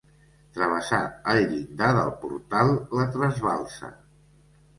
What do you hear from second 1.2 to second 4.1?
el llindar del portal la trasbalsa.